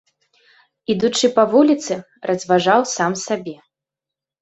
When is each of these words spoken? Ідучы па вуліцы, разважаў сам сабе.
Ідучы 0.93 1.27
па 1.37 1.45
вуліцы, 1.53 2.01
разважаў 2.33 2.81
сам 2.97 3.11
сабе. 3.29 3.57